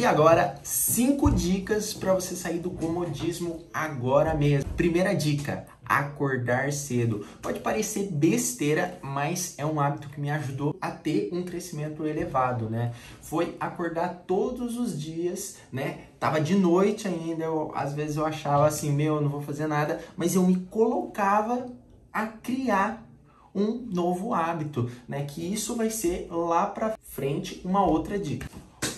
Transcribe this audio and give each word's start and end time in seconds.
E 0.00 0.06
agora, 0.06 0.58
cinco 0.62 1.30
dicas 1.30 1.92
para 1.92 2.14
você 2.14 2.34
sair 2.34 2.58
do 2.58 2.70
comodismo 2.70 3.66
agora 3.70 4.32
mesmo. 4.32 4.72
Primeira 4.72 5.12
dica: 5.12 5.66
acordar 5.84 6.72
cedo. 6.72 7.26
Pode 7.42 7.60
parecer 7.60 8.08
besteira, 8.10 8.98
mas 9.02 9.56
é 9.58 9.66
um 9.66 9.78
hábito 9.78 10.08
que 10.08 10.18
me 10.18 10.30
ajudou 10.30 10.74
a 10.80 10.90
ter 10.90 11.28
um 11.34 11.42
crescimento 11.42 12.06
elevado, 12.06 12.70
né? 12.70 12.94
Foi 13.20 13.54
acordar 13.60 14.24
todos 14.26 14.78
os 14.78 14.98
dias, 14.98 15.58
né? 15.70 16.04
Tava 16.18 16.40
de 16.40 16.54
noite 16.54 17.06
ainda, 17.06 17.44
eu, 17.44 17.70
às 17.74 17.92
vezes 17.92 18.16
eu 18.16 18.24
achava 18.24 18.66
assim, 18.66 18.90
meu, 18.90 19.16
eu 19.16 19.20
não 19.20 19.28
vou 19.28 19.42
fazer 19.42 19.66
nada, 19.66 20.00
mas 20.16 20.34
eu 20.34 20.42
me 20.42 20.56
colocava 20.70 21.66
a 22.10 22.26
criar 22.26 23.06
um 23.54 23.86
novo 23.92 24.32
hábito, 24.32 24.90
né? 25.06 25.26
Que 25.26 25.52
isso 25.52 25.76
vai 25.76 25.90
ser 25.90 26.26
lá 26.30 26.64
para 26.64 26.96
frente 27.02 27.60
uma 27.66 27.84
outra 27.84 28.18
dica. 28.18 28.48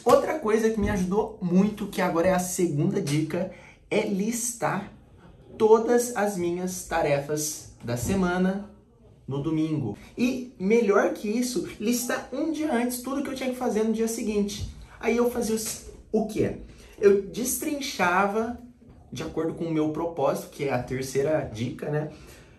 Outra 0.05 0.39
coisa 0.39 0.71
que 0.71 0.81
me 0.81 0.91
ajudou 0.91 1.39
muito, 1.41 1.87
que 1.87 2.01
agora 2.01 2.29
é 2.29 2.35
a 2.35 2.39
segunda 2.41 3.01
dica, 3.01 3.53
é 3.89 4.01
listar 4.07 4.93
todas 5.57 6.17
as 6.17 6.37
minhas 6.37 6.85
tarefas 6.87 7.73
da 7.85 7.97
semana 7.97 8.69
no 9.29 9.41
domingo. 9.41 9.97
E 10.19 10.55
melhor 10.59 11.13
que 11.13 11.29
isso, 11.29 11.69
listar 11.79 12.29
um 12.33 12.51
dia 12.51 12.73
antes 12.73 13.01
tudo 13.01 13.23
que 13.23 13.31
eu 13.31 13.35
tinha 13.35 13.51
que 13.51 13.57
fazer 13.57 13.85
no 13.85 13.93
dia 13.93 14.09
seguinte. 14.09 14.75
Aí 14.99 15.17
eu 15.17 15.31
fazia 15.31 15.57
o 16.11 16.27
que? 16.27 16.57
Eu 17.01 17.23
destrinchava 17.23 18.59
de 19.13 19.23
acordo 19.23 19.55
com 19.55 19.65
o 19.65 19.73
meu 19.73 19.91
propósito, 19.91 20.51
que 20.51 20.65
é 20.65 20.73
a 20.73 20.83
terceira 20.83 21.49
dica, 21.53 21.91
né? 21.91 22.11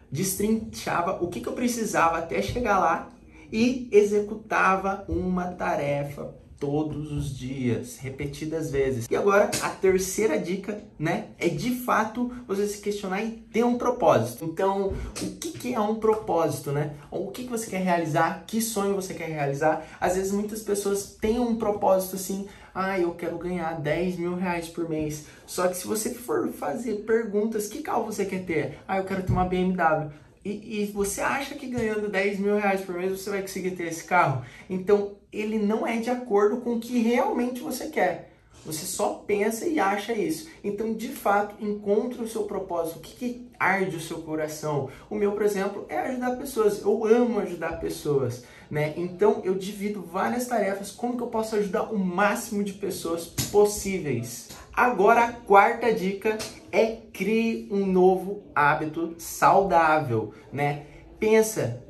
Destrinchava 0.10 1.22
o 1.22 1.28
que, 1.28 1.42
que 1.42 1.48
eu 1.48 1.54
precisava 1.54 2.20
até 2.20 2.42
chegar 2.42 2.80
lá 2.80 3.10
e 3.52 3.90
executava 3.92 5.04
uma 5.10 5.48
tarefa 5.48 6.36
todos 6.64 7.12
os 7.12 7.38
dias, 7.38 7.98
repetidas 7.98 8.72
vezes. 8.72 9.06
E 9.12 9.18
agora 9.18 9.52
a 9.62 9.70
terceira 9.70 10.40
dica, 10.40 10.82
né, 10.98 11.26
é 11.38 11.50
de 11.50 11.76
fato 11.76 12.32
você 12.48 12.66
se 12.66 12.78
questionar 12.78 13.22
e 13.22 13.32
ter 13.32 13.66
um 13.66 13.78
propósito. 13.78 14.46
Então, 14.46 14.94
o 15.22 15.36
que, 15.36 15.52
que 15.52 15.74
é 15.74 15.80
um 15.82 15.96
propósito, 15.96 16.72
né? 16.72 16.94
O 17.12 17.28
que, 17.32 17.44
que 17.44 17.50
você 17.50 17.70
quer 17.70 17.82
realizar? 17.82 18.46
Que 18.48 18.62
sonho 18.62 18.96
você 18.96 19.14
quer 19.14 19.28
realizar? 19.28 19.86
Às 20.00 20.16
vezes 20.16 20.32
muitas 20.32 20.62
pessoas 20.62 21.18
têm 21.20 21.38
um 21.38 21.58
propósito 21.58 22.16
assim, 22.16 22.48
ah, 22.74 22.98
eu 22.98 23.12
quero 23.12 23.38
ganhar 23.38 23.82
10 23.82 24.20
mil 24.20 24.36
reais 24.36 24.70
por 24.70 24.88
mês. 24.88 25.26
Só 25.46 25.68
que 25.68 25.76
se 25.76 25.86
você 25.86 26.14
for 26.14 26.48
fazer 26.48 27.04
perguntas, 27.06 27.68
que 27.68 27.82
carro 27.82 28.06
você 28.06 28.24
quer 28.24 28.46
ter? 28.46 28.80
Ah, 28.88 29.00
eu 29.00 29.04
quero 29.04 29.24
ter 29.24 29.34
uma 29.34 29.44
BMW. 29.44 30.14
E, 30.46 30.82
e, 30.82 30.86
você 30.88 31.22
acha 31.22 31.56
que 31.56 31.68
ganhando 31.68 32.10
10 32.10 32.40
mil 32.40 32.58
reais 32.58 32.82
por 32.82 32.96
mês 32.96 33.12
você 33.12 33.30
vai 33.30 33.42
conseguir 33.42 33.72
ter 33.72 33.88
esse 33.88 34.04
carro? 34.04 34.44
Então 34.70 35.16
ele 35.32 35.58
não 35.58 35.88
é 35.88 36.00
de 36.00 36.10
acordo 36.10 36.58
com 36.58 36.74
o 36.74 36.80
que 36.80 37.00
realmente 37.00 37.62
você 37.62 37.88
quer. 37.88 38.34
Você 38.66 38.86
só 38.86 39.24
pensa 39.28 39.66
e 39.68 39.78
acha 39.78 40.14
isso. 40.14 40.50
Então, 40.64 40.94
de 40.94 41.10
fato, 41.10 41.56
encontre 41.64 42.22
o 42.22 42.28
seu 42.28 42.44
propósito. 42.44 42.98
O 42.98 43.02
que, 43.02 43.16
que 43.16 43.52
arde 43.60 43.98
o 43.98 44.02
seu 44.02 44.22
coração? 44.22 44.90
O 45.10 45.16
meu, 45.16 45.34
por 45.34 45.42
exemplo, 45.42 45.86
é 45.90 46.00
ajudar 46.00 46.38
pessoas. 46.38 46.82
Eu 46.82 47.06
amo 47.06 47.40
ajudar 47.42 47.82
pessoas, 47.82 48.46
né? 48.72 48.94
Então, 48.96 49.42
eu 49.44 49.56
divido 49.56 50.02
várias 50.02 50.48
tarefas. 50.48 50.92
Como 50.92 51.18
que 51.18 51.24
eu 51.24 51.28
posso 51.28 51.58
ajudar 51.58 51.94
o 51.94 52.00
máximo 52.00 52.64
de 52.64 52.74
pessoas 52.74 53.26
possíveis? 53.26 54.48
Agora, 54.76 55.26
a 55.26 55.32
quarta 55.32 55.94
dica 55.94 56.36
é 56.72 56.98
crie 57.14 57.68
um 57.70 57.86
novo 57.86 58.42
hábito 58.56 59.14
saudável, 59.20 60.34
né? 60.52 60.88
Pensa, 61.20 61.84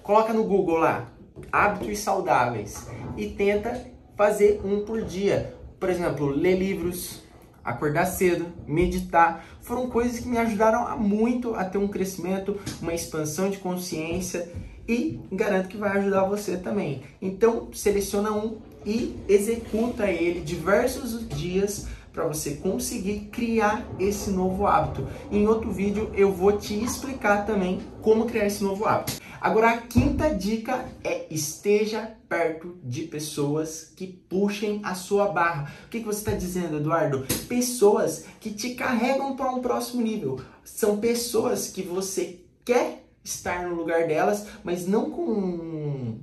coloca 0.00 0.32
no 0.32 0.44
Google 0.44 0.76
lá, 0.76 1.08
hábitos 1.50 1.98
saudáveis 1.98 2.86
e 3.16 3.26
tenta 3.26 3.84
fazer 4.16 4.60
um 4.64 4.84
por 4.84 5.02
dia. 5.02 5.56
Por 5.80 5.90
exemplo, 5.90 6.28
ler 6.28 6.56
livros, 6.56 7.20
acordar 7.64 8.06
cedo, 8.06 8.46
meditar, 8.64 9.44
foram 9.60 9.90
coisas 9.90 10.20
que 10.20 10.28
me 10.28 10.38
ajudaram 10.38 10.96
muito 10.96 11.56
a 11.56 11.64
ter 11.64 11.78
um 11.78 11.88
crescimento, 11.88 12.60
uma 12.80 12.94
expansão 12.94 13.50
de 13.50 13.58
consciência 13.58 14.48
e 14.86 15.20
garanto 15.32 15.68
que 15.68 15.76
vai 15.76 15.98
ajudar 15.98 16.24
você 16.24 16.56
também. 16.56 17.02
Então, 17.20 17.72
seleciona 17.72 18.30
um 18.30 18.58
e 18.86 19.16
executa 19.28 20.08
ele 20.08 20.40
diversos 20.40 21.28
dias 21.28 21.88
para 22.12 22.26
você 22.26 22.56
conseguir 22.56 23.28
criar 23.32 23.86
esse 23.98 24.30
novo 24.30 24.66
hábito. 24.66 25.06
Em 25.30 25.46
outro 25.46 25.70
vídeo 25.70 26.10
eu 26.14 26.32
vou 26.32 26.52
te 26.52 26.74
explicar 26.82 27.46
também 27.46 27.80
como 28.02 28.26
criar 28.26 28.46
esse 28.46 28.62
novo 28.62 28.84
hábito. 28.86 29.20
Agora 29.40 29.70
a 29.70 29.78
quinta 29.78 30.28
dica 30.34 30.84
é 31.02 31.26
esteja 31.30 32.14
perto 32.28 32.78
de 32.84 33.02
pessoas 33.02 33.90
que 33.96 34.06
puxem 34.06 34.80
a 34.82 34.94
sua 34.94 35.28
barra. 35.28 35.72
O 35.86 35.88
que, 35.88 36.00
que 36.00 36.06
você 36.06 36.18
está 36.18 36.32
dizendo, 36.32 36.76
Eduardo? 36.76 37.26
Pessoas 37.48 38.26
que 38.38 38.50
te 38.50 38.74
carregam 38.74 39.34
para 39.34 39.50
um 39.50 39.62
próximo 39.62 40.02
nível. 40.02 40.40
São 40.62 40.98
pessoas 40.98 41.68
que 41.68 41.80
você 41.80 42.40
quer 42.64 43.06
estar 43.24 43.66
no 43.66 43.74
lugar 43.74 44.06
delas, 44.06 44.46
mas 44.62 44.86
não 44.86 45.10
com 45.10 45.22
um, 45.22 46.20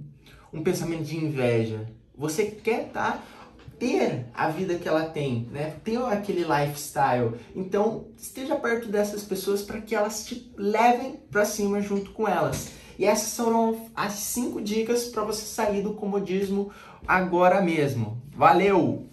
um 0.53 0.61
pensamento 0.61 1.03
de 1.03 1.17
inveja. 1.17 1.87
Você 2.15 2.45
quer 2.45 2.87
estar 2.87 3.13
tá 3.13 3.23
ter 3.79 4.25
a 4.33 4.49
vida 4.49 4.75
que 4.75 4.87
ela 4.87 5.05
tem, 5.05 5.47
né? 5.51 5.75
Ter 5.83 5.97
aquele 6.03 6.43
lifestyle. 6.43 7.33
Então, 7.55 8.07
esteja 8.17 8.55
perto 8.55 8.87
dessas 8.87 9.23
pessoas 9.23 9.61
para 9.61 9.81
que 9.81 9.95
elas 9.95 10.25
te 10.25 10.51
levem 10.57 11.19
para 11.31 11.45
cima 11.45 11.81
junto 11.81 12.11
com 12.11 12.27
elas. 12.27 12.71
E 12.97 13.05
essas 13.05 13.35
foram 13.35 13.89
as 13.95 14.13
cinco 14.13 14.59
dicas 14.59 15.05
para 15.05 15.23
você 15.23 15.45
sair 15.45 15.83
do 15.83 15.93
comodismo 15.93 16.71
agora 17.07 17.61
mesmo. 17.61 18.21
Valeu! 18.35 19.07